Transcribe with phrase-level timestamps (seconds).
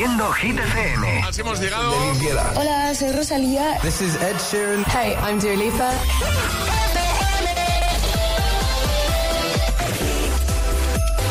[0.00, 1.22] Reproduciendo Hit FM.
[1.28, 1.92] Así hemos llegado.
[2.56, 3.78] Hola, soy Rosalía.
[3.82, 4.82] This is Ed Sheeran.
[4.86, 5.92] Hey, I'm Dua Lipa.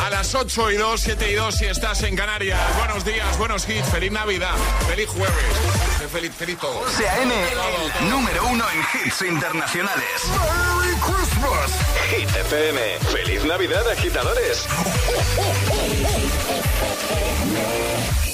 [0.04, 2.60] A las 8 y 2, 7 y 2 si estás en Canarias.
[2.78, 4.54] Buenos días, buenos hits, feliz Navidad,
[4.88, 5.34] feliz jueves.
[6.12, 6.80] Feliz, feliz todo.
[6.96, 10.04] CAN, número uno en hits internacionales.
[10.28, 11.72] ¡Merry Christmas!
[12.10, 12.80] Hit FM.
[13.10, 14.66] Feliz Navidad, agitadores.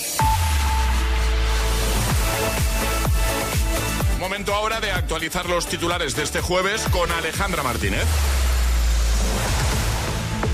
[4.19, 8.07] Momento ahora de actualizar los titulares de este jueves con Alejandra Martínez.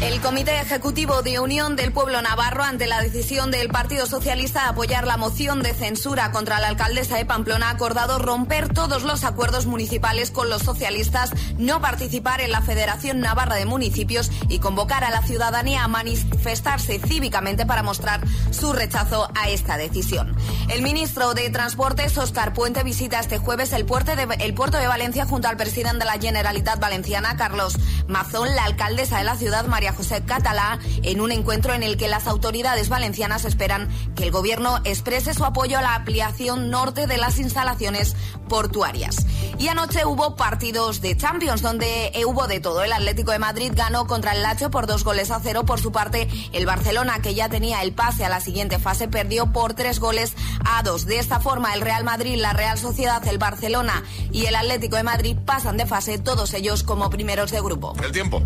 [0.03, 4.71] El Comité Ejecutivo de Unión del Pueblo Navarro, ante la decisión del Partido Socialista de
[4.71, 9.23] apoyar la moción de censura contra la alcaldesa de Pamplona, ha acordado romper todos los
[9.23, 15.05] acuerdos municipales con los socialistas, no participar en la Federación Navarra de Municipios y convocar
[15.05, 20.37] a la ciudadanía a manifestarse cívicamente para mostrar su rechazo a esta decisión.
[20.69, 24.89] El ministro de Transportes, Óscar Puente, visita este jueves el puerto, de, el puerto de
[24.89, 27.77] Valencia junto al presidente de la Generalitat Valenciana, Carlos
[28.09, 32.09] Mazón, la alcaldesa de la ciudad, María José Catalá, en un encuentro en el que
[32.09, 37.17] las autoridades valencianas esperan que el gobierno exprese su apoyo a la ampliación norte de
[37.17, 38.17] las instalaciones
[38.49, 39.27] portuarias.
[39.59, 42.83] Y anoche hubo partidos de Champions, donde eh, hubo de todo.
[42.83, 45.65] El Atlético de Madrid ganó contra el Lacho por dos goles a cero.
[45.65, 49.53] Por su parte, el Barcelona, que ya tenía el pase a la siguiente fase, perdió
[49.53, 51.07] por tres goles a dos.
[51.07, 55.03] De esta forma, el Real Madrid, la Real Sociedad, el Barcelona y el Atlético de
[55.03, 57.95] Madrid pasan de fase, todos ellos como primeros de grupo.
[58.03, 58.43] El tiempo.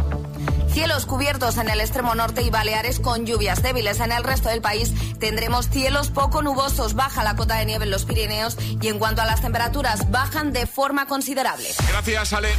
[0.77, 3.99] Cielos cubiertos en el extremo norte y Baleares con lluvias débiles.
[4.01, 7.91] En el resto del país tendremos cielos poco nubosos, baja la cota de nieve en
[7.91, 11.67] los Pirineos y en cuanto a las temperaturas bajan de forma considerable.
[11.89, 12.51] Gracias, Ale.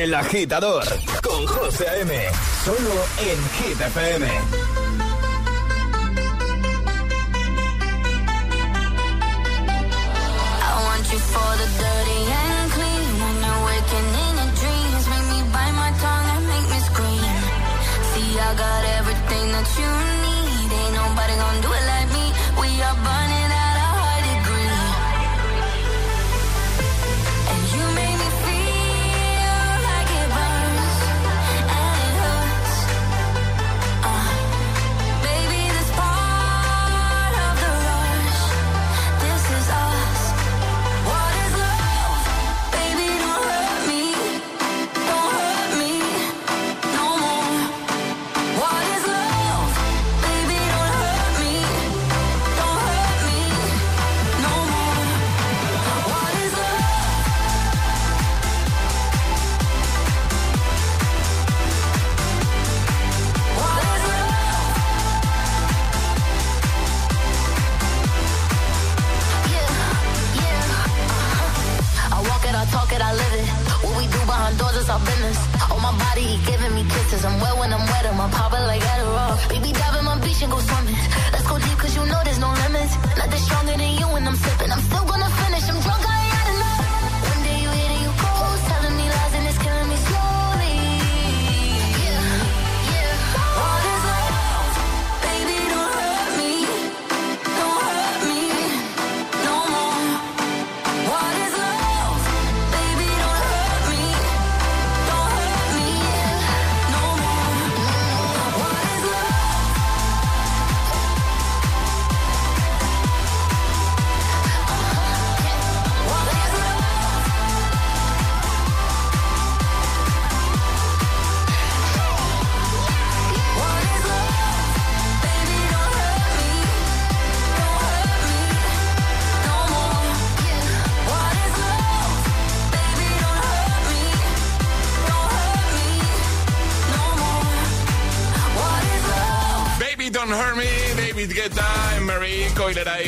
[0.00, 0.84] El agitador
[1.22, 2.18] con José A.M.
[2.64, 4.26] Solo en Hit FM.
[4.26, 4.32] I
[10.86, 12.49] want you for the dirty
[18.50, 20.39] I got everything that you need.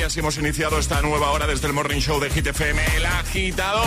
[0.03, 3.07] Y así hemos iniciado esta nueva hora desde el Morning Show de Hit FM, El
[3.07, 3.87] Agitador.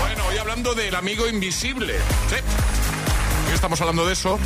[0.00, 1.94] Bueno, hoy hablando del amigo invisible.
[2.28, 2.34] Sí.
[3.46, 4.36] Hoy estamos hablando de eso.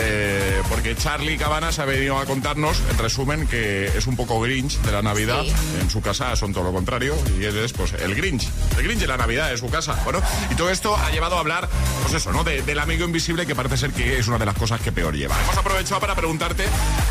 [0.00, 4.78] eh, porque Charlie Cabanas ha venido a contarnos, en resumen, que es un poco Grinch
[4.82, 5.42] de la Navidad.
[5.42, 5.52] Sí.
[5.80, 7.16] En su casa son todo lo contrario.
[7.40, 8.48] Y él es, pues, el Grinch.
[8.76, 10.00] El Grinch de la Navidad de su casa.
[10.04, 11.68] Bueno, y todo esto ha llevado a hablar,
[12.02, 12.44] pues eso, ¿no?
[12.44, 15.16] De- del amigo invisible, que parece ser que es una de las cosas que peor
[15.16, 15.34] lleva.
[15.42, 16.64] Hemos aprovechado para preguntarte,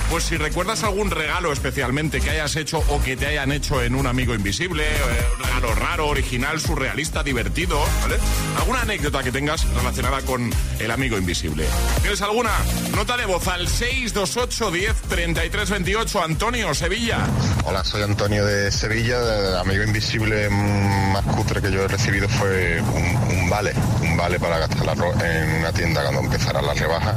[0.09, 3.95] pues, si recuerdas algún regalo especialmente que hayas hecho o que te hayan hecho en
[3.95, 8.15] un amigo invisible, eh, un regalo raro, original, surrealista, divertido, ¿vale?
[8.57, 11.65] ¿Alguna anécdota que tengas relacionada con el amigo invisible?
[12.01, 12.51] ¿Tienes alguna?
[12.95, 16.23] Nota de voz al 628 10 33 28.
[16.23, 17.19] Antonio, Sevilla.
[17.65, 19.17] Hola, soy Antonio de Sevilla.
[19.17, 24.59] El amigo invisible más cutre que yo he recibido fue un, vale, un vale para
[24.59, 27.15] gastar la en una tienda cuando empezara la rebaja.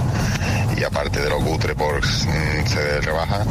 [0.80, 3.44] Y aparte de lo cutre por mm, ceder rebaja,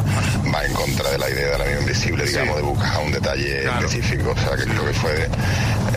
[0.52, 3.86] va en contra de la idea del amigo invisible, digamos, de buscar un detalle Claro.
[3.86, 4.30] específico.
[4.36, 5.28] O sea, que creo que fue de-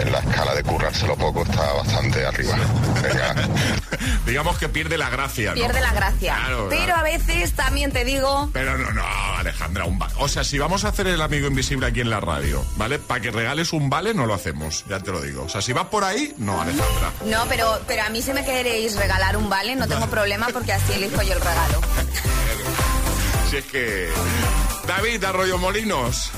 [0.04, 2.56] en la escala de currárselo poco, está bastante arriba.
[3.02, 3.36] Venga.
[4.26, 5.56] Digamos que pierde la gracia, ¿no?
[5.56, 6.36] Pierde la gracia.
[6.36, 7.00] Claro, Pero claro.
[7.00, 8.50] a veces también te digo.
[8.54, 9.04] Pero no, no,
[9.38, 10.14] Alejandra, un vale.
[10.20, 13.00] O sea, si vamos a hacer el amigo invisible aquí en la radio, ¿vale?
[13.00, 15.44] Para que regales un vale, no lo hacemos, ya te lo digo.
[15.44, 17.12] O sea, si vas por ahí, no, Alejandra.
[17.26, 20.74] No, pero, pero a mí si me queréis regalar un vale, no tengo problema porque
[20.74, 21.82] así elijo yo el regalo.
[23.50, 24.10] Si es que.
[24.88, 26.32] David Arroyo Molinos.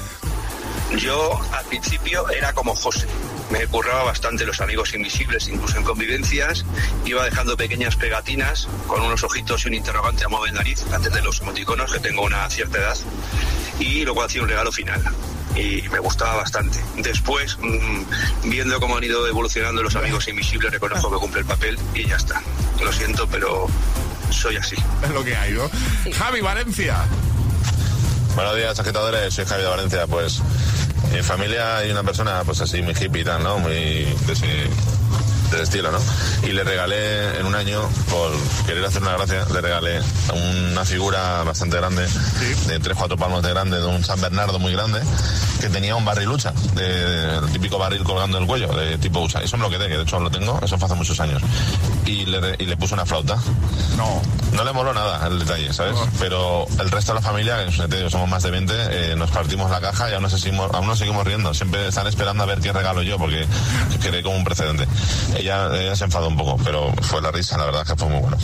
[0.97, 3.07] Yo al principio era como José.
[3.49, 6.65] Me curraba bastante los amigos invisibles, incluso en convivencias.
[7.05, 11.11] Iba dejando pequeñas pegatinas con unos ojitos y un interrogante a modo de nariz antes
[11.11, 12.97] de los emoticonos, que tengo una cierta edad.
[13.79, 15.01] Y luego hacía un regalo final.
[15.55, 16.79] Y me gustaba bastante.
[16.97, 21.79] Después, mm, viendo cómo han ido evolucionando los amigos invisibles, reconozco que cumple el papel
[21.93, 22.41] y ya está.
[22.83, 23.67] Lo siento, pero
[24.31, 24.75] soy así.
[25.03, 25.69] Es lo que hay, ¿no?
[26.13, 26.97] Javi Valencia.
[28.35, 29.33] Buenos días, agitadores.
[29.33, 30.07] Soy Javier de Valencia.
[30.07, 30.41] Pues
[31.09, 33.59] en mi familia hay una persona, pues así, muy hippie y tal, ¿no?
[33.59, 34.69] Muy de ese,
[35.61, 35.99] estilo, ¿no?
[36.43, 38.31] Y le regalé en un año, por
[38.65, 40.01] querer hacer una gracia, le regalé
[40.33, 42.05] una figura bastante grande,
[42.67, 44.99] de 3-4 palmos de grande, de un San Bernardo muy grande,
[45.61, 49.41] que tenía un barrilucha, de, el típico barril colgando del cuello, de tipo USA.
[49.41, 51.41] Eso me lo quedé, que de hecho lo tengo, eso fue hace muchos años.
[52.05, 53.37] Y le, y le puse una flauta.
[53.97, 54.21] No.
[54.53, 55.95] No le moló nada el detalle, ¿sabes?
[56.19, 59.81] Pero el resto de la familia, que somos más de 20, eh, nos partimos la
[59.81, 61.53] caja y aún nos, seguimos, aún nos seguimos riendo.
[61.53, 63.45] Siempre están esperando a ver qué regalo yo, porque
[64.01, 64.87] quedé como un precedente.
[65.35, 68.21] Ella, ella se enfadó un poco, pero fue la risa, la verdad que fue muy
[68.21, 68.37] bueno.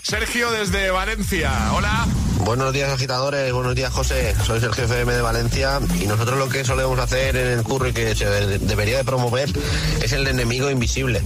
[0.00, 1.50] Sergio desde Valencia.
[1.74, 2.06] Hola.
[2.44, 6.64] Buenos días agitadores, buenos días José, soy Sergio FM de Valencia y nosotros lo que
[6.64, 9.50] solemos hacer en el curro y que se de- debería de promover
[10.02, 11.22] es el enemigo invisible,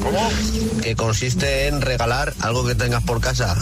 [0.82, 3.54] que consiste en regalar algo que tengas por casa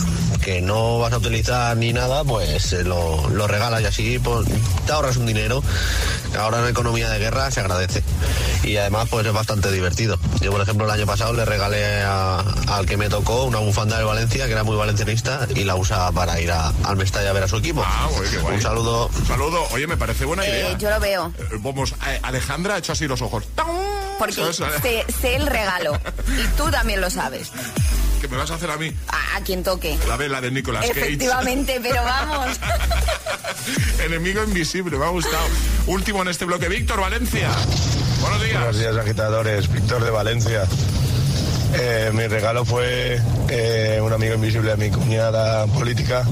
[0.43, 4.47] que no vas a utilizar ni nada, pues eh, lo, lo regalas y así pues,
[4.87, 5.63] te ahorras un dinero,
[6.39, 8.03] ahora en la economía de guerra se agradece
[8.63, 10.19] y además pues es bastante divertido.
[10.41, 12.39] Yo por ejemplo el año pasado le regalé a-
[12.69, 16.13] al que me tocó una bufanda de Valencia que era muy valencianista y la usa
[16.13, 17.83] para ir a- al Mestalla ver a su equipo.
[17.87, 18.57] Ah, güey, qué guay.
[18.57, 19.09] Un saludo.
[19.17, 19.65] Un saludo.
[19.73, 20.79] Oye, me parece buena Eh, idea.
[20.79, 21.33] yo lo veo.
[21.39, 23.45] Eh, Vamos, eh, Alejandra ha hecho así los ojos.
[23.55, 23.67] ¡Tam!
[24.19, 25.99] Porque sé, sé el regalo.
[26.27, 27.51] Y tú también lo sabes.
[28.21, 28.93] ¿Qué me vas a hacer a mí?
[29.09, 29.97] A, a quien toque.
[30.09, 30.99] La vela de Nicolas Cage.
[31.01, 32.59] Efectivamente, pero vamos.
[34.05, 35.45] Enemigo invisible, me ha gustado.
[35.87, 37.51] Último en este bloque, Víctor Valencia.
[38.21, 38.55] Buenos días.
[38.59, 39.71] Buenos días, agitadores.
[39.73, 40.65] Víctor de Valencia.
[41.75, 46.25] Eh, mi regalo fue eh, un amigo invisible de mi cuñada política,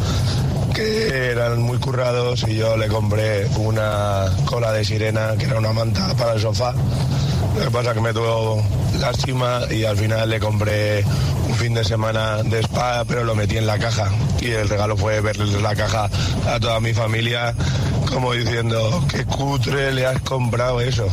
[0.76, 5.72] que eran muy currados y yo le compré una cola de sirena, que era una
[5.72, 6.74] manta para el sofá,
[7.58, 8.62] Lo que pasa es que me tuvo
[9.00, 11.02] lástima y al final le compré
[11.48, 14.10] un fin de semana de spa, pero lo metí en la caja.
[14.38, 16.10] Y el regalo fue verle la caja
[16.46, 17.54] a toda mi familia,
[18.12, 21.06] como diciendo, qué cutre le has comprado eso.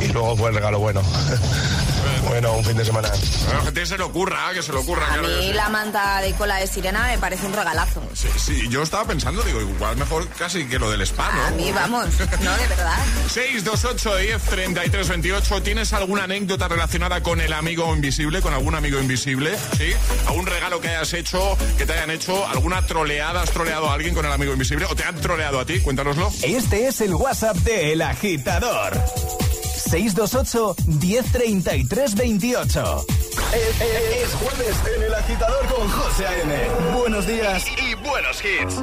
[0.00, 1.02] Y luego fue el regalo bueno.
[2.26, 3.10] bueno, un fin de semana.
[3.46, 5.12] Bueno, que se le ocurra, que se le ocurra.
[5.12, 8.02] A mí la manta de cola de sirena me parece un regalazo.
[8.14, 11.42] Sí, sí, yo estaba pensando, digo, igual mejor casi que lo del spa, ¿no?
[11.44, 12.06] A mí, vamos,
[12.42, 12.96] no, de verdad.
[13.28, 15.62] 628 10 33 28.
[15.62, 19.56] ¿Tienes alguna anécdota relacionada con el amigo invisible, con algún amigo invisible?
[19.76, 19.92] ¿Sí?
[20.26, 22.46] ¿Algún regalo que hayas hecho, que te hayan hecho?
[22.48, 23.42] ¿Alguna troleada?
[23.42, 24.86] ¿Has troleado a alguien con el amigo invisible?
[24.86, 25.80] ¿O te han troleado a ti?
[25.80, 26.30] Cuéntanoslo.
[26.42, 29.43] Este es el WhatsApp de El Agitador.
[29.94, 33.04] 628 1033 28.
[33.52, 36.54] Es, es- es jueves en El Agitador con José A.M.
[36.98, 38.82] Buenos días y buenos hits.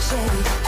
[0.00, 0.67] Shake,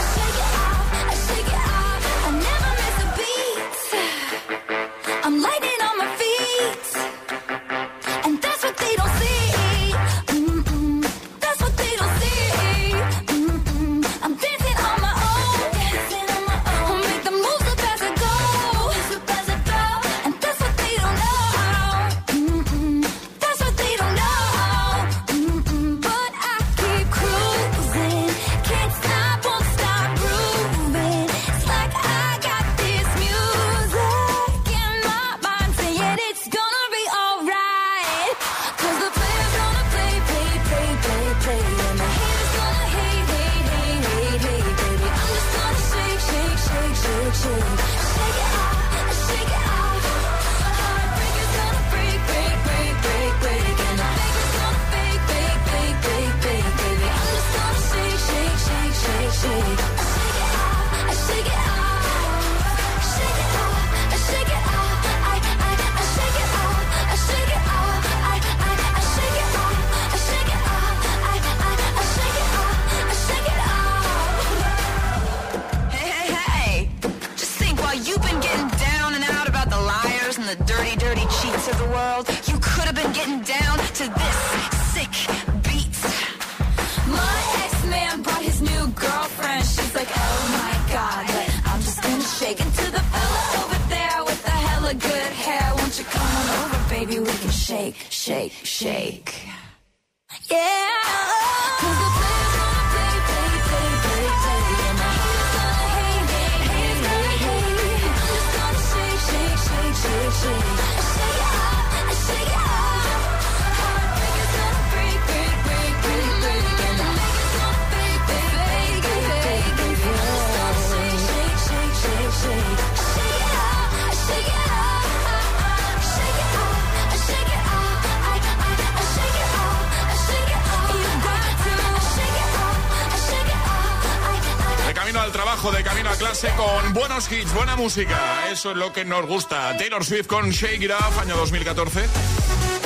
[136.49, 138.49] con buenos hits, buena música.
[138.49, 139.77] Eso es lo que nos gusta.
[139.77, 142.05] Taylor Swift con Shake It Off, año 2014.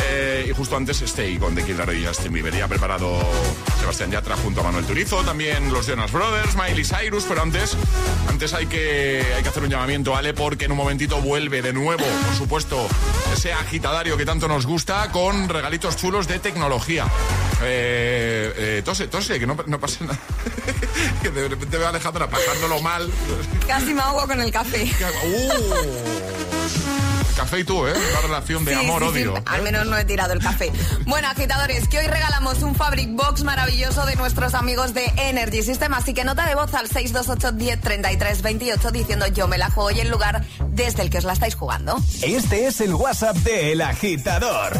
[0.09, 2.53] Eh, y justo antes Stay con The Killer y Justin Bieber.
[2.53, 3.17] Ya preparado
[3.85, 7.77] Sebastián Yatra junto a Manuel Turizo, también los Jonas Brothers, Miley Cyrus, pero antes,
[8.27, 11.71] antes hay, que, hay que hacer un llamamiento, Ale, porque en un momentito vuelve de
[11.71, 12.87] nuevo, por supuesto,
[13.31, 17.05] ese agitadario que tanto nos gusta con regalitos chulos de tecnología.
[17.61, 20.19] Eh, eh, tose, tose, que no, no pasa nada.
[21.21, 23.07] que de repente veo a Alejandra pasándolo mal.
[23.67, 24.91] Casi me ahogo con el café.
[25.25, 26.34] Uh,
[27.35, 27.93] café y tú, ¿eh?
[28.11, 29.33] Una relación de Sí, sí, amor-odio.
[29.45, 30.71] Al menos no he tirado el café.
[31.05, 35.93] Bueno, agitadores, que hoy regalamos un Fabric Box maravilloso de nuestros amigos de Energy System.
[35.93, 39.91] Así que nota de voz al 628 10 33 28 diciendo yo me la juego
[39.91, 41.97] y el lugar desde el que os la estáis jugando.
[42.21, 44.73] Este es el WhatsApp de El Agitador.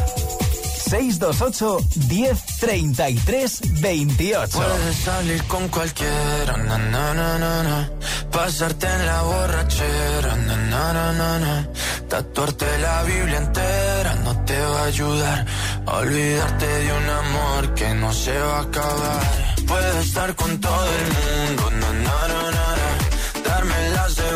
[0.95, 4.57] 628 10 33 28.
[4.57, 7.89] Puedes salir con cualquiera, na, na, na,
[8.31, 11.67] pasarte en la borrachera, na,
[12.07, 15.45] tatuarte la Biblia entera no te va a ayudar
[15.85, 19.55] a olvidarte de un amor que no se va a acabar.
[19.67, 21.63] Puedes estar con todo el mundo,
[23.43, 24.35] darme las de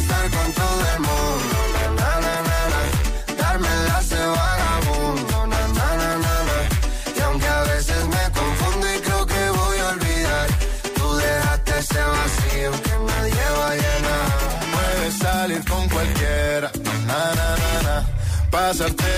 [0.00, 1.56] Estar con todo el mundo,
[2.00, 2.80] na, na, na, na.
[3.42, 6.58] darme las de vagabundo, na, na, na, na, na.
[7.16, 10.46] y aunque a veces me confundo y creo que voy a olvidar,
[10.96, 14.28] tú dejaste ese vacío que nadie va a llenar.
[14.74, 16.70] Puedes salir con cualquiera,
[17.08, 17.96] na na na na,
[18.50, 19.17] pasarte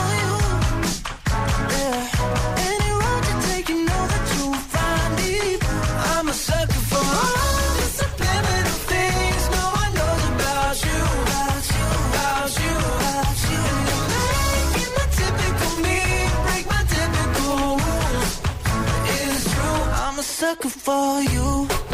[20.51, 21.90] Sucker for you.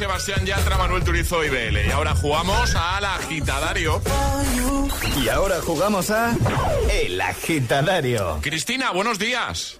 [0.00, 1.86] Sebastián Yatra, Manuel Turizo y BL.
[1.86, 4.00] Y ahora jugamos al agitadario.
[5.22, 6.32] Y ahora jugamos a
[6.90, 8.38] El agitadario.
[8.40, 9.78] Cristina, buenos días.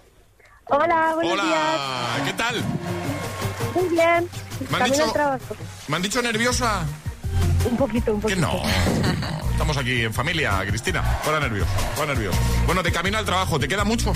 [0.67, 2.27] Hola, buenos Hola, días.
[2.27, 2.63] ¿qué tal?
[3.75, 4.29] Muy bien.
[4.69, 5.57] Me han dicho- al trabajo.
[5.89, 6.83] ¿Me han dicho nerviosa?
[7.71, 8.41] Un poquito, un Que poquito.
[8.43, 8.63] no.
[9.53, 11.03] Estamos aquí en familia, Cristina.
[11.23, 12.37] Fuera nervios, fuera nervios.
[12.67, 14.13] Bueno, de camino al trabajo, ¿te queda mucho?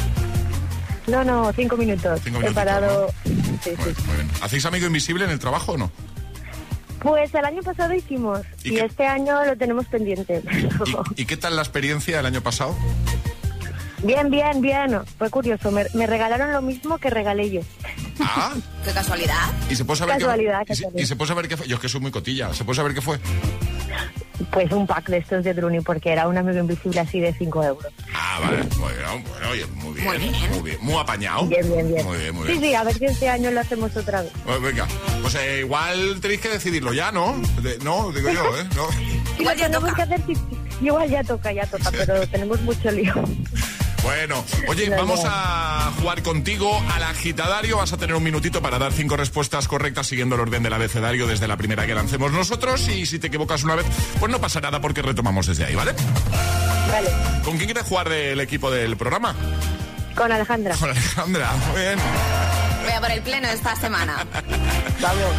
[1.06, 2.20] No, no, cinco minutos.
[2.22, 3.10] Cinco He parado.
[3.64, 4.02] Sí, sí.
[4.06, 4.30] Muy bien.
[4.42, 5.90] ¿Hacéis amigo invisible en el trabajo o no?
[7.00, 8.84] Pues el año pasado hicimos ¿Y y, qué?
[8.86, 10.42] este año lo tenemos pendiente.
[11.16, 12.74] ¿Y qué tal la experiencia del año pasado?
[14.02, 15.00] bien, bien, bien.
[15.18, 15.70] Fue curioso.
[15.70, 17.60] Me, me regalaron lo mismo que regalé yo.
[18.20, 18.52] Ah,
[18.84, 19.50] Qué casualidad.
[19.70, 21.02] y se puede saber Casualidad, qué y se- casualidad.
[21.02, 21.66] y se puede saber qué fue.
[21.68, 22.52] Yo es que soy muy cotilla.
[22.54, 23.18] ¿Se puede saber qué fue?
[24.50, 27.64] Pues un pack de estos de Druni porque era un amigo invisible así de 5
[27.64, 27.92] euros.
[28.12, 28.58] Ah, vale.
[28.78, 30.06] Bueno, bueno, oye, muy bien.
[30.08, 30.32] Muy bien.
[30.50, 30.78] Muy bien.
[30.80, 31.46] Muy apañado.
[31.46, 32.04] Bien, bien, bien.
[32.06, 32.62] Muy bien, muy Sí, bien.
[32.64, 34.32] sí, a ver si este año lo hacemos otra vez.
[34.44, 34.86] Pues venga,
[35.22, 37.40] pues eh, igual tenéis que decidirlo ya, ¿no?
[37.62, 38.64] De- no, digo yo, ¿eh?
[38.74, 38.88] No.
[39.38, 39.96] Igual ya tenemos toca.
[40.06, 40.58] que hacer sí, sí.
[40.86, 43.14] Igual ya toca, ya toca, pero tenemos mucho lío.
[44.04, 47.78] Bueno, oye, vamos a jugar contigo al agitadario.
[47.78, 51.26] Vas a tener un minutito para dar cinco respuestas correctas siguiendo el orden del abecedario
[51.26, 52.86] desde la primera que lancemos nosotros.
[52.88, 53.86] Y si te equivocas una vez,
[54.20, 55.94] pues no pasa nada porque retomamos desde ahí, ¿vale?
[56.92, 57.10] Vale,
[57.42, 59.34] ¿Con quién quieres jugar del equipo del programa?
[60.14, 60.76] con Alejandra.
[60.76, 61.50] Con Alejandra.
[61.72, 61.98] Muy bien.
[62.84, 64.24] Voy a por el pleno esta semana.
[65.00, 65.34] Vamos.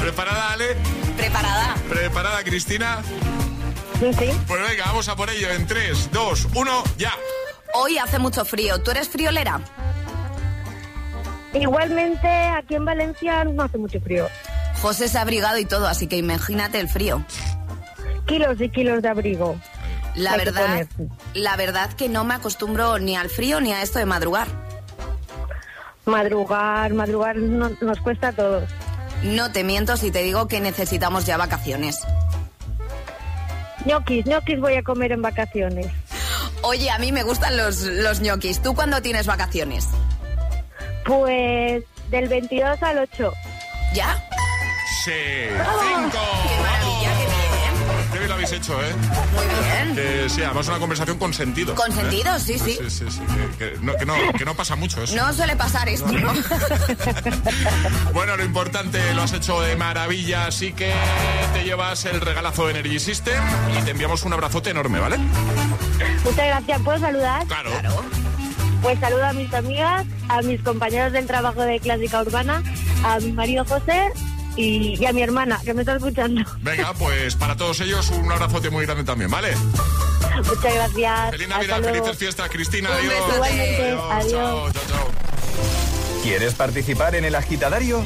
[0.00, 0.76] ¿Preparada, Ale?
[1.16, 1.74] ¿Preparada?
[1.88, 3.02] ¿Preparada, Cristina?
[4.00, 4.30] Sí, sí.
[4.48, 7.12] Pues venga, vamos a por ello en 3, 2, 1, ya.
[7.74, 8.80] Hoy hace mucho frío.
[8.82, 9.60] ¿Tú eres friolera?
[11.52, 14.28] Igualmente, aquí en Valencia no hace mucho frío.
[14.80, 17.24] José se ha abrigado y todo, así que imagínate el frío.
[18.26, 19.58] Kilos y kilos de abrigo.
[20.14, 20.86] La Hay verdad,
[21.34, 24.48] la verdad que no me acostumbro ni al frío ni a esto de madrugar.
[26.06, 28.64] Madrugar, madrugar no- nos cuesta a todos.
[29.22, 31.98] No te miento si te digo que necesitamos ya vacaciones.
[33.86, 35.86] ñoquis, ñoquis voy a comer en vacaciones.
[36.62, 38.60] Oye, a mí me gustan los, los ñoquis.
[38.62, 39.88] ¿Tú cuándo tienes vacaciones?
[41.04, 43.32] Pues del 22 al 8.
[43.94, 44.16] ¿Ya?
[45.04, 45.12] Sí.
[45.50, 46.18] Cinco.
[48.80, 48.94] ¿Eh?
[49.34, 49.94] Muy bien.
[49.94, 51.74] Que sí, además una conversación con sentido.
[51.74, 51.94] Con ¿eh?
[51.94, 52.78] sentido, sí, sí.
[52.80, 53.20] Sí, sí, sí.
[53.58, 55.16] Que, que no, que, no, que no pasa mucho eso.
[55.16, 56.32] No suele pasar esto, ¿no?
[58.12, 60.92] Bueno, lo importante lo has hecho de maravilla, así que
[61.52, 63.42] te llevas el regalazo de Energy System
[63.78, 65.18] y te enviamos un abrazote enorme, ¿vale?
[66.24, 66.80] Muchas gracias.
[66.82, 67.46] ¿Puedo saludar?
[67.46, 67.70] Claro.
[68.82, 72.62] Pues saludo a mis amigas, a mis compañeros del trabajo de Clásica Urbana,
[73.04, 74.10] a mi marido José
[74.56, 76.42] y, y a mi hermana, que me está escuchando.
[76.60, 79.54] Venga, pues para todos ellos un abrazote muy grande también, ¿vale?
[80.36, 81.30] Muchas gracias.
[81.30, 81.94] Feliz Hasta Navidad, luego.
[81.96, 82.88] felices fiestas, Cristina.
[82.94, 83.14] Adiós.
[83.34, 84.30] Igualmente, adiós.
[84.32, 85.10] Chao, chao, chao.
[86.22, 88.02] ¿Quieres participar en el agitadario?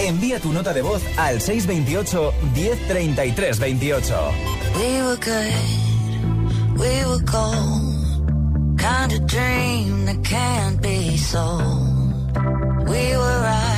[0.00, 4.32] Envía tu nota de voz al 628 1033 28.
[4.76, 8.78] We were good, we were gold.
[8.78, 12.38] Kind of dream that can't be sold.
[12.88, 13.77] We were right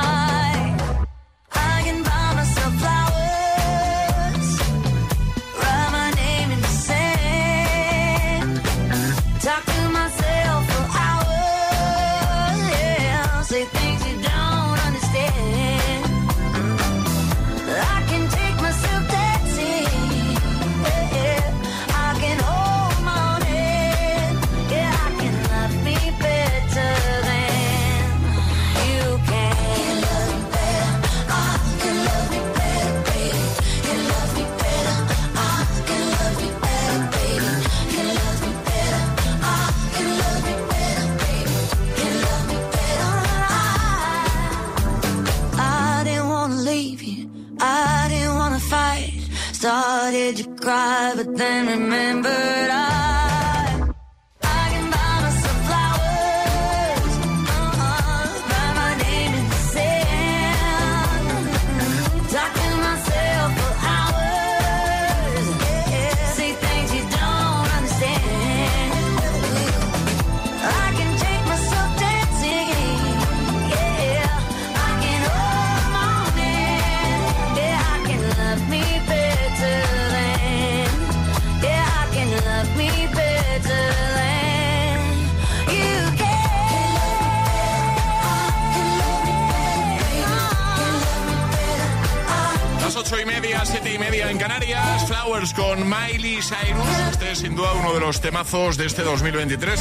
[95.55, 96.87] Con Miley Cyrus.
[97.11, 99.79] Este es sin duda uno de los temazos de este 2023.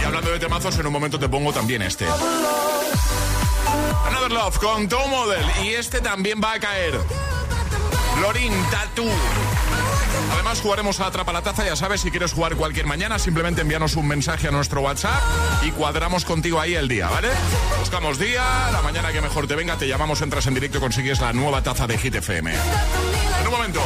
[0.00, 2.06] Y hablando de temazos, en un momento te pongo también este.
[4.06, 5.44] Another Love con Tom Model.
[5.64, 7.00] Y este también va a caer.
[8.20, 9.10] Lorin Tattoo.
[10.34, 13.96] Además jugaremos a Atrapa la Taza, ya sabes, si quieres jugar cualquier mañana, simplemente envíanos
[13.96, 15.22] un mensaje a nuestro WhatsApp
[15.62, 17.28] y cuadramos contigo ahí el día, ¿vale?
[17.80, 21.20] Buscamos día, la mañana que mejor te venga, te llamamos, entras en directo y consigues
[21.20, 22.52] la nueva taza de Hit FM.
[22.52, 23.80] En un momento.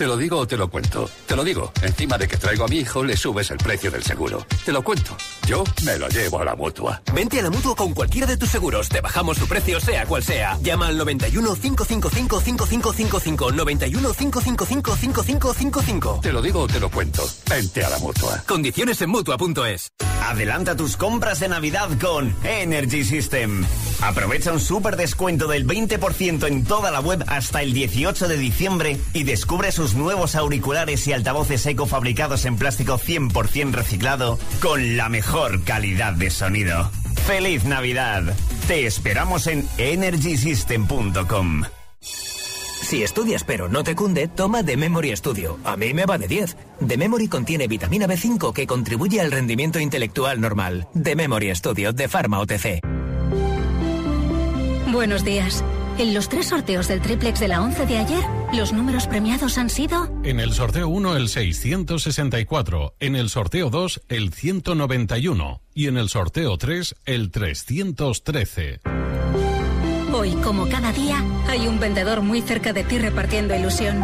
[0.00, 1.10] Te lo digo o te lo cuento.
[1.26, 1.74] Te lo digo.
[1.82, 4.46] Encima de que traigo a mi hijo, le subes el precio del seguro.
[4.64, 5.14] Te lo cuento.
[5.46, 7.02] Yo me lo llevo a la mutua.
[7.12, 8.88] Vente a la mutua con cualquiera de tus seguros.
[8.88, 10.58] Te bajamos su precio, sea cual sea.
[10.62, 13.52] Llama al 91 555 5555.
[13.52, 16.20] 91 555 5555.
[16.22, 17.22] Te lo digo o te lo cuento.
[17.50, 18.42] Vente a la mutua.
[18.46, 19.92] Condiciones en mutua.es.
[20.22, 23.64] Adelanta tus compras de Navidad con Energy System.
[24.00, 29.00] Aprovecha un súper descuento del 20% en toda la web hasta el 18 de diciembre
[29.12, 35.08] y descubre sus nuevos auriculares y altavoces eco fabricados en plástico 100% reciclado con la
[35.08, 36.90] mejor calidad de sonido.
[37.26, 38.34] ¡Feliz Navidad!
[38.66, 41.64] Te esperamos en energysystem.com.
[42.00, 45.58] Si estudias pero no te cunde, toma The Memory Studio.
[45.64, 46.56] A mí me va de 10.
[46.86, 50.88] The Memory contiene vitamina B5 que contribuye al rendimiento intelectual normal.
[51.00, 52.80] The Memory Studio de Pharma OTC.
[54.90, 55.62] Buenos días.
[56.00, 59.68] En los tres sorteos del triplex de la 11 de ayer, los números premiados han
[59.68, 65.98] sido En el sorteo 1 el 664, en el sorteo 2 el 191 y en
[65.98, 68.80] el sorteo 3 el 313.
[70.14, 74.02] Hoy, como cada día, hay un vendedor muy cerca de ti repartiendo ilusión.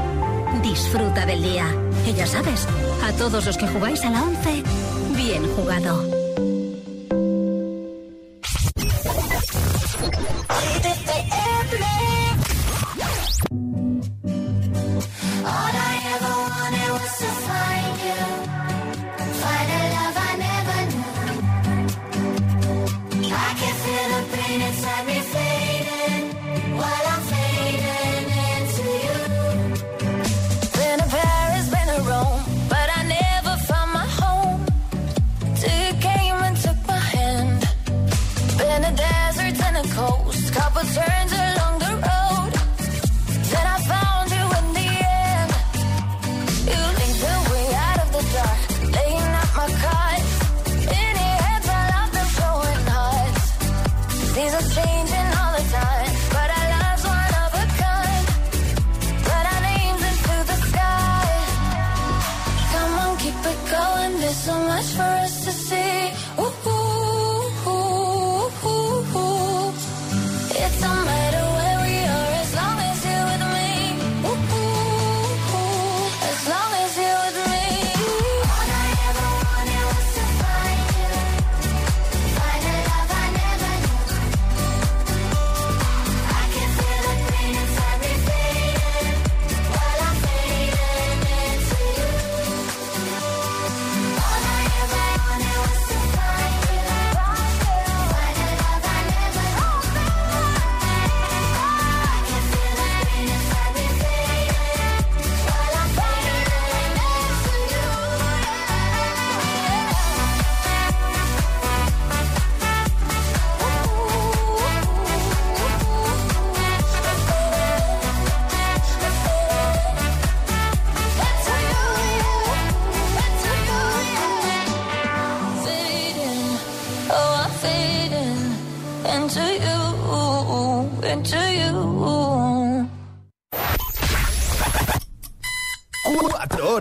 [0.63, 1.75] Disfruta del día.
[2.07, 2.69] Y ya sabes,
[3.05, 4.63] a todos los que jugáis a la 11,
[5.17, 6.16] bien jugado.
[9.99, 12.06] All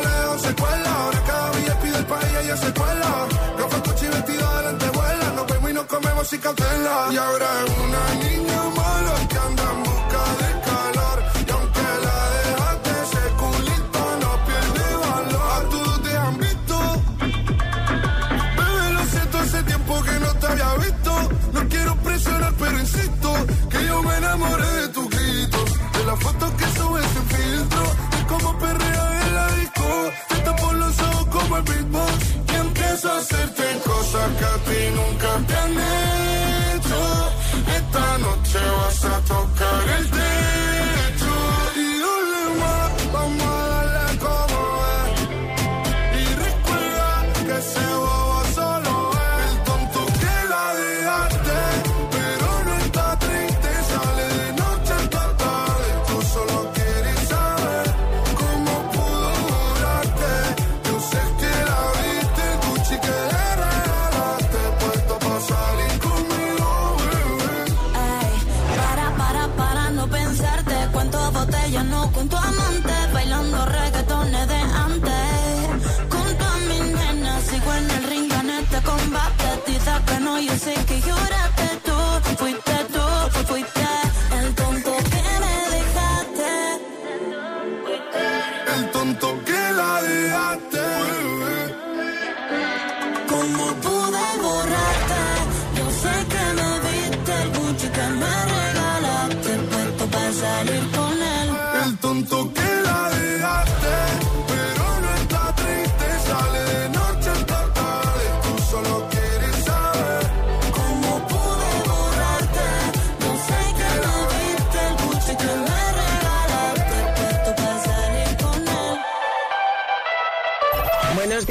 [0.00, 0.90] lejos se cuela.
[1.02, 3.26] Ahora cada día pide el país y ella se cuela.
[3.70, 5.32] Fue coche y vestido de lentejuela.
[5.36, 7.08] Nos vemos y nos comemos sin cautela.
[7.12, 8.79] Y ahora es una niña mala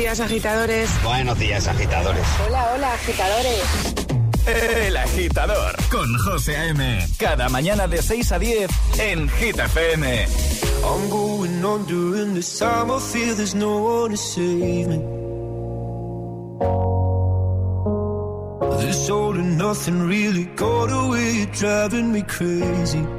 [0.10, 0.89] días, agitadores.
[1.03, 2.26] Buenos días, agitadores.
[2.47, 3.64] Hola, hola, agitadores.
[4.47, 7.05] El agitador con José A.M.
[7.20, 10.26] Cada mañana de 6 a 10 en Hit FM.
[10.84, 12.89] I'm going on during this time.
[12.89, 14.97] I feel there's no one to save me.
[18.80, 21.34] This all and nothing really got away.
[21.34, 23.18] You're driving me crazy.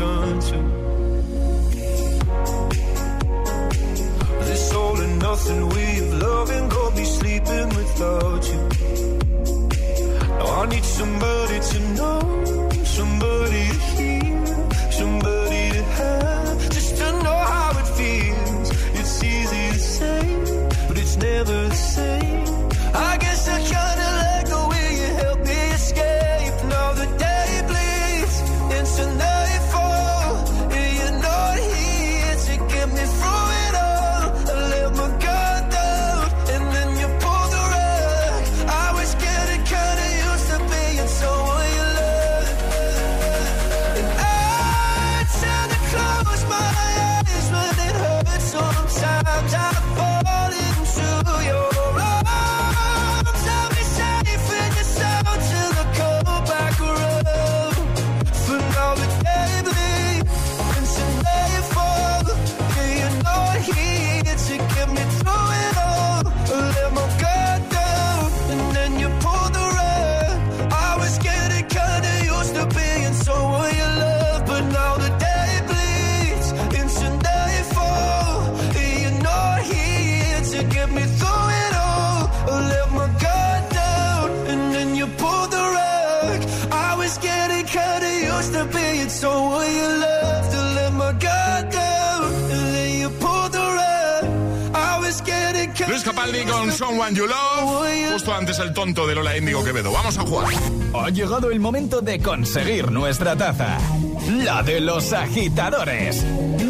[0.00, 0.64] attention.
[4.48, 8.60] This all and nothing way of loving, go be sleeping without you.
[10.38, 12.20] Now I need somebody to know,
[12.84, 13.66] somebody
[98.58, 99.92] El tonto de Lola Índigo Quevedo.
[99.92, 100.52] Vamos a jugar.
[100.92, 103.78] Ha llegado el momento de conseguir nuestra taza.
[104.42, 106.24] La de los agitadores.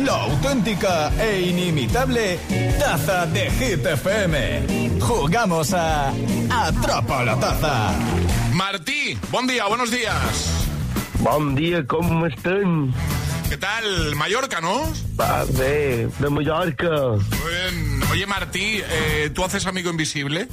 [0.05, 2.39] La auténtica e inimitable
[2.79, 5.01] taza de Hit FM.
[5.01, 6.13] Jugamos a
[6.51, 7.95] Atrapa la taza.
[8.53, 10.69] Martí, buen día, buenos días.
[11.21, 12.93] Buen día, ¿cómo están?
[13.49, 14.15] ¿Qué tal?
[14.17, 14.83] Mallorca, ¿no?
[15.15, 16.91] Vale, de Mallorca.
[18.11, 20.47] Oye, Martí, eh, ¿tú haces Amigo Invisible?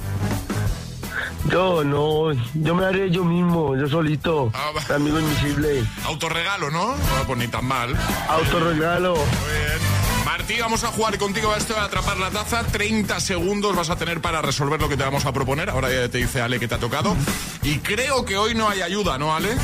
[1.50, 4.50] Yo no, yo me haré yo mismo, yo solito.
[4.54, 5.84] Ah, amigo invisible.
[6.04, 6.94] Autorregalo, ¿no?
[6.94, 7.96] No, pues ni tan mal.
[8.28, 9.14] Autorregalo.
[9.14, 9.98] Muy bien.
[10.24, 12.64] Martí, vamos a jugar contigo a esto de atrapar la taza.
[12.64, 15.70] 30 segundos vas a tener para resolver lo que te vamos a proponer.
[15.70, 17.16] Ahora ya te dice Ale que te ha tocado.
[17.62, 19.56] Y creo que hoy no hay ayuda, ¿no, Ale?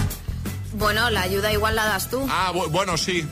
[0.73, 2.27] Bueno, la ayuda igual la das tú.
[2.31, 3.25] Ah, bu bueno, sí.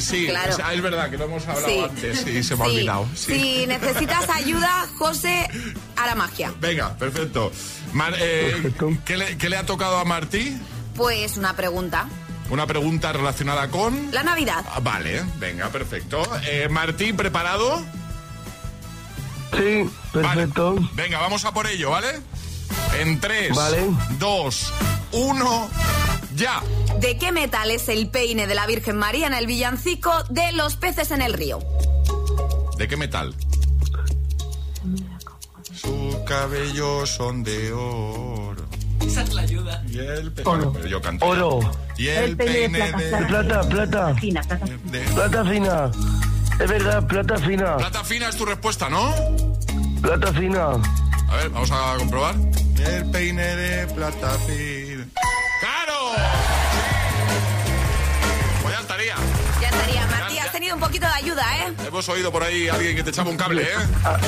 [0.00, 0.52] Sí, Claro.
[0.52, 1.80] o sea, es verdad que lo hemos hablado Sí.
[1.88, 2.20] antes.
[2.20, 2.72] Sí, se me ha Sí.
[2.76, 3.08] olvidado.
[3.14, 3.32] Sí.
[3.60, 5.48] Si necesitas ayuda, José,
[5.96, 6.52] a la magia.
[6.60, 7.52] Venga, perfecto.
[7.92, 8.72] Mar- eh,
[9.04, 10.56] ¿qué, le, qué le ha tocado a Martí?
[10.94, 12.06] Pues una pregunta.
[12.48, 14.10] Una pregunta relacionada con...
[14.12, 14.64] La Navidad.
[14.72, 16.22] Ah, Vale, venga, perfecto.
[16.46, 17.82] Eh, Martí, ¿preparado?
[19.56, 20.76] Sí, perfecto.
[20.94, 22.20] Venga, vamos a por ello, ¿vale?
[23.00, 23.86] En 3, Vale.
[24.18, 24.72] 2,
[25.12, 25.68] 1,
[26.34, 26.62] ya.
[27.00, 30.76] ¿De qué metal es el peine de la Virgen María en el villancico de los
[30.76, 31.58] peces en el río?
[32.78, 33.34] ¿De qué metal?
[35.74, 38.64] Sus cabellos son de oro.
[39.06, 39.84] Esa es la ayuda.
[39.88, 40.72] Y el pe- Oro.
[40.72, 41.26] Pero yo canto.
[41.26, 41.60] Oro.
[41.96, 43.16] Y el peine de...
[43.28, 44.14] Plata, plata.
[44.16, 44.66] Fina, plata.
[44.66, 45.90] de- Plata fina.
[46.58, 47.76] Es verdad, plata fina.
[47.76, 49.14] Plata fina es tu respuesta, ¿no?
[50.00, 50.70] Plata fina.
[51.28, 52.34] A ver, vamos a comprobar.
[52.78, 54.85] El peine de plata fina.
[60.76, 61.72] Un poquito de ayuda, ¿eh?
[61.88, 63.66] Hemos oído por ahí a alguien que te echaba un cable, ¿eh?
[64.04, 64.18] Ah,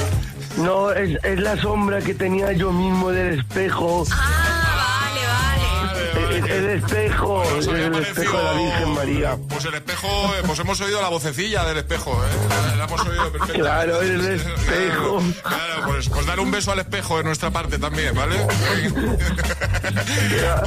[0.57, 4.05] No, es, es la sombra que tenía yo mismo del espejo.
[4.11, 4.68] Ah.
[6.47, 9.37] El, espejo, el espejo de la Virgen María.
[9.49, 12.29] Pues el espejo, eh, pues hemos oído la vocecilla del espejo, ¿eh?
[12.79, 13.61] La hemos oído perfectamente.
[13.61, 15.23] Claro, el espejo.
[15.43, 18.37] Claro, pues, pues dar un beso al espejo de nuestra parte también, ¿vale?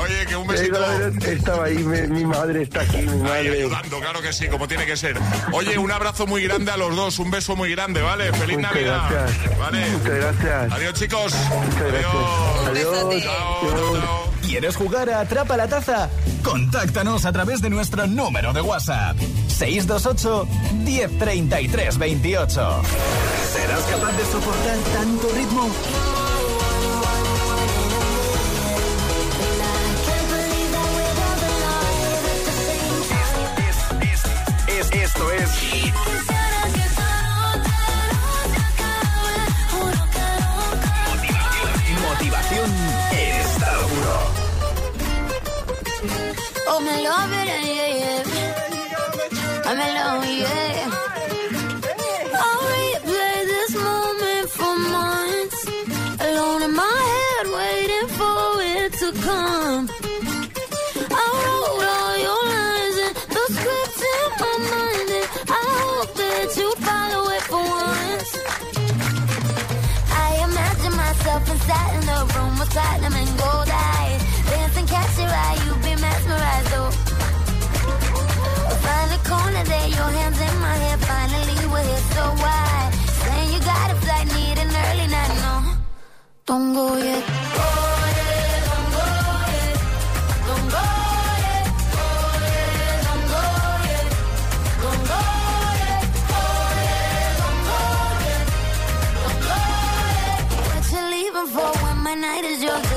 [0.02, 0.80] Oye, que un besito.
[1.26, 3.60] Estaba ahí, mi, madre está aquí, mi Ahí madre.
[3.64, 5.18] ayudando, claro que sí, como tiene que ser.
[5.54, 8.32] Oye, un abrazo muy grande a los dos, un beso muy grande, ¿vale?
[8.34, 9.10] Feliz Muchas Navidad.
[9.10, 9.58] gracias.
[9.58, 9.90] Vale.
[9.90, 10.72] Muchas gracias.
[10.72, 11.34] Adiós, chicos.
[11.34, 12.74] Muchas gracias.
[12.74, 13.22] Besote.
[13.22, 14.31] Chao, chao, chao.
[14.52, 16.10] ¿Quieres jugar a Atrapa la Taza?
[16.44, 19.16] Contáctanos a través de nuestro número de WhatsApp.
[19.48, 20.46] 628
[20.84, 22.82] 1033 28.
[23.54, 25.70] ¿Serás capaz de soportar tanto ritmo?
[46.82, 49.62] I'm in love, it, yeah, yeah.
[49.66, 50.61] I'm in love, yeah.
[86.52, 87.24] Don't go yet.
[100.68, 102.91] What you leaving for when my night is yours?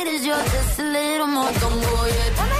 [0.00, 0.52] When my night is yours?
[0.52, 1.52] Just a little more.
[1.52, 2.59] Don't go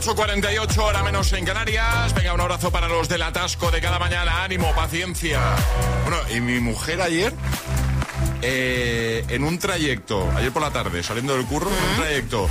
[0.00, 2.14] 8.48, hora menos en Canarias.
[2.14, 4.44] Venga, un abrazo para los del atasco de cada mañana.
[4.44, 5.40] Ánimo, paciencia.
[6.04, 7.34] Bueno, y mi mujer ayer,
[8.40, 12.48] eh, en un trayecto, ayer por la tarde, saliendo del curro, en un trayecto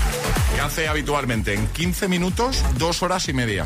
[0.55, 3.65] que hace habitualmente en 15 minutos, dos horas y media.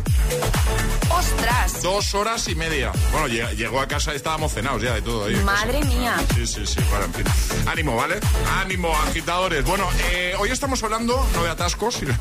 [1.21, 1.83] ¡Ostras!
[1.83, 2.91] Dos horas y media.
[3.11, 5.25] Bueno, lleg- llegó a casa y estábamos cenados ya de todo.
[5.25, 5.35] ahí.
[5.43, 6.15] Madre mía.
[6.35, 7.25] Sí, sí, sí, bueno, en fin.
[7.67, 8.15] Ánimo, ¿vale?
[8.59, 9.63] Ánimo, agitadores.
[9.63, 12.15] Bueno, eh, hoy estamos hablando no de atascos, sino,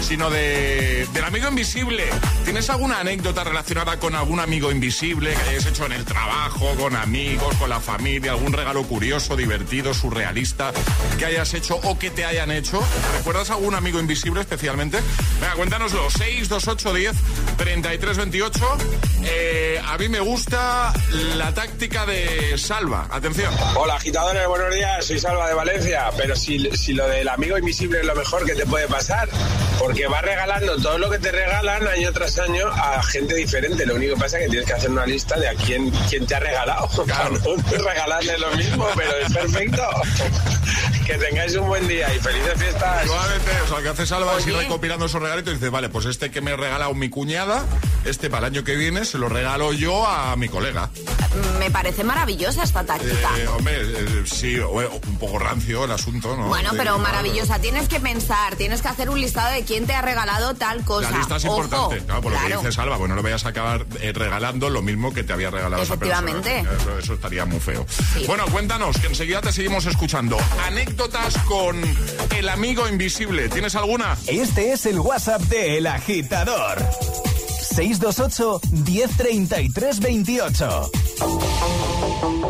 [0.00, 2.06] sino de, del amigo invisible.
[2.44, 6.96] ¿Tienes alguna anécdota relacionada con algún amigo invisible que hayas hecho en el trabajo, con
[6.96, 8.32] amigos, con la familia?
[8.32, 10.72] ¿Algún regalo curioso, divertido, surrealista
[11.20, 12.82] que hayas hecho o que te hayan hecho?
[13.18, 14.98] ¿Recuerdas algún amigo invisible especialmente?
[15.40, 16.10] Venga, cuéntanoslo.
[16.10, 17.14] 628 10
[17.56, 18.78] 33 28.
[19.24, 20.94] Eh, a mí me gusta
[21.36, 23.06] la táctica de Salva.
[23.10, 23.52] Atención.
[23.76, 28.00] Hola agitadores, buenos días, soy Salva de Valencia, pero si, si lo del amigo invisible
[28.00, 29.28] es lo mejor que te puede pasar,
[29.78, 33.96] porque va regalando todo lo que te regalan año tras año a gente diferente, lo
[33.96, 36.34] único que pasa es que tienes que hacer una lista de a quién, quién te
[36.34, 39.82] ha regalado, para no regalarle lo mismo, pero es perfecto.
[41.10, 43.04] que tengáis un buen día y felices fiestas.
[43.04, 45.88] Igualmente, o sea, lo que hace Salva es ir recopilando esos regalitos y dice, vale,
[45.88, 47.64] pues este que me ha regalado mi cuñada,
[48.04, 50.90] este para el año que viene se lo regalo yo a mi colega.
[51.58, 53.28] Me parece maravillosa esta táctica.
[53.38, 56.46] Eh, hombre, eh, sí, o- un poco rancio el asunto, ¿no?
[56.48, 57.58] Bueno, pero maravillosa.
[57.60, 61.10] Tienes que pensar, tienes que hacer un listado de quién te ha regalado tal cosa.
[61.10, 62.60] La lista es Ojo, importante, claro, por lo que claro.
[62.62, 65.50] dice Salva, pues no le vayas a acabar eh, regalando lo mismo que te había
[65.50, 66.30] regalado esa persona.
[66.30, 66.74] Efectivamente.
[66.82, 67.86] Eso, eso estaría muy feo.
[68.26, 70.36] Bueno, cuéntanos, que enseguida te seguimos escuchando.
[70.66, 71.80] Anécdotas con
[72.36, 73.48] el amigo invisible.
[73.48, 74.16] ¿Tienes alguna?
[74.26, 76.78] Este es el WhatsApp de El Agitador.
[77.74, 82.49] 628 1033 28.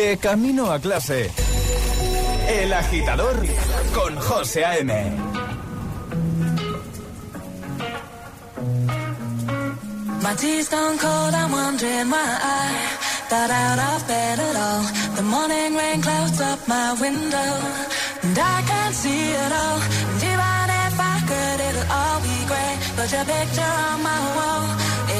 [0.00, 1.30] De camino a clase.
[2.48, 3.36] El agitador
[3.94, 4.92] con José A.M.
[10.22, 12.28] My tea's gone cold, I'm wondering why
[12.60, 12.66] I
[13.28, 14.82] got out of bed at all.
[15.16, 17.50] The morning rain clouds up my window,
[18.22, 19.80] and I can't see it all.
[20.10, 22.78] And even if I could, it'll all be great.
[22.96, 24.64] But your picture on my wall,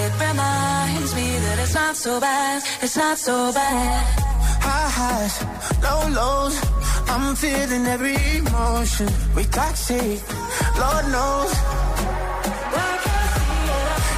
[0.01, 4.40] it reminds me that it's not so bad, it's not so bad.
[4.81, 5.37] High highs,
[5.85, 6.57] low lows.
[7.13, 9.09] I'm feeling every emotion.
[9.37, 10.19] We toxic,
[10.81, 11.53] Lord knows.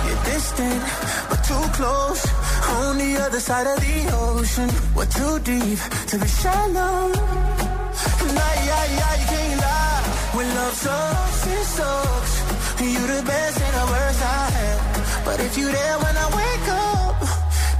[0.06, 0.82] You're distant,
[1.28, 2.22] but too close.
[2.78, 3.98] On the other side of the
[4.30, 7.10] ocean, we're too deep to be shallow.
[8.36, 10.02] Nah, yeah, yeah, you can't lie.
[10.36, 12.34] When love sucks, it sucks.
[12.80, 14.78] You the best and the worst I had.
[15.24, 16.81] But if you there when I wake up,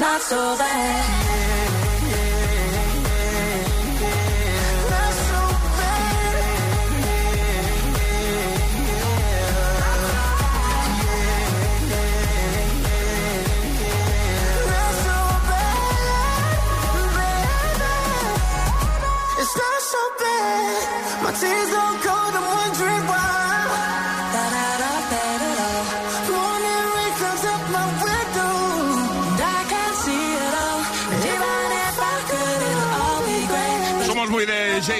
[0.00, 1.68] not so bad.
[1.68, 1.77] It's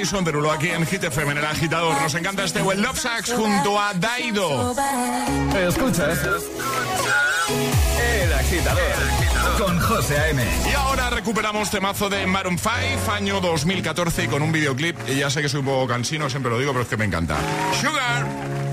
[0.08, 2.00] Jason Derulo aquí en Hit FM, en el agitador.
[2.00, 4.74] Nos encanta este Well Love Sax junto a Daido.
[5.68, 6.18] Escuchas
[8.00, 8.80] El agitador
[9.58, 10.42] con José A.M.
[10.66, 14.96] Y ahora recuperamos temazo de Maroon 5, año 2014, y con un videoclip.
[15.10, 17.04] Y ya sé que soy un poco cansino, siempre lo digo, pero es que me
[17.04, 17.36] encanta.
[17.78, 18.67] Sugar.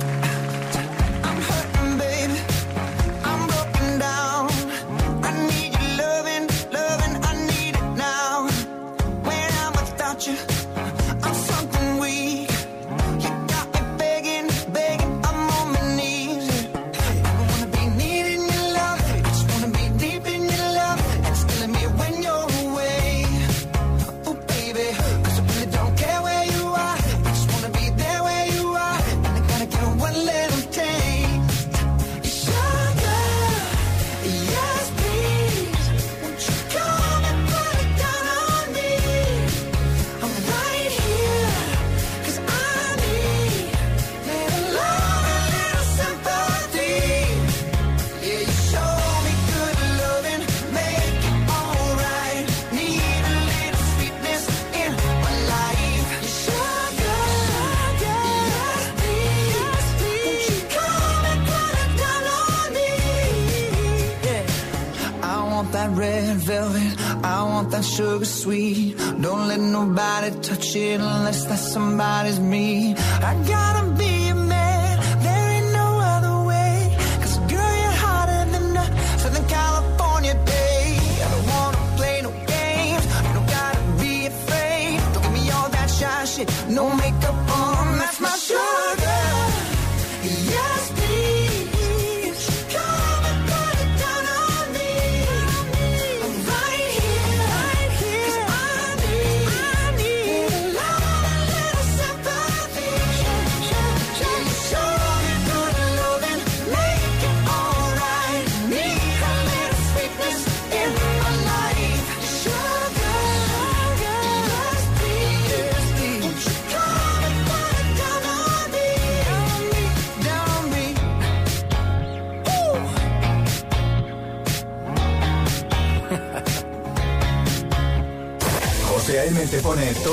[68.45, 68.95] sweet.
[69.25, 72.93] Don't let nobody touch it unless that somebody's me.
[73.29, 73.84] I gotta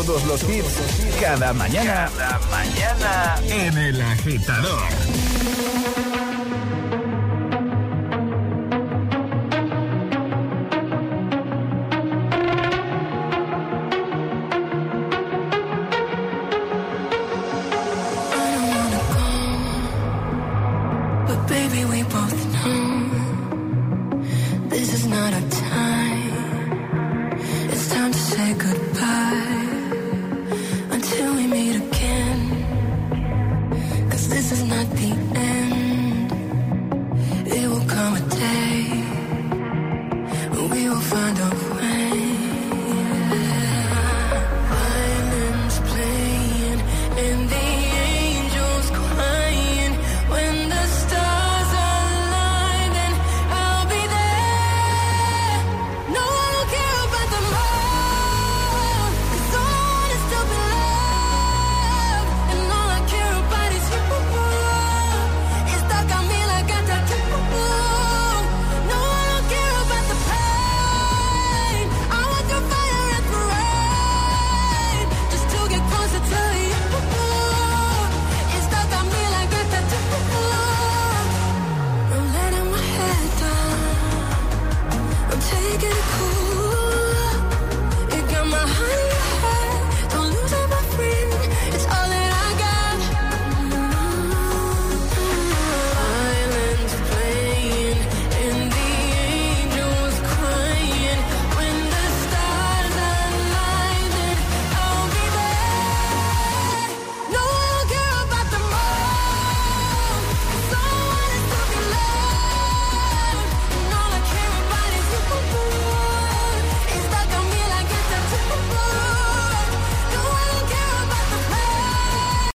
[0.05, 4.83] Todos los hits, cada mañana, cada mañana en el agitador.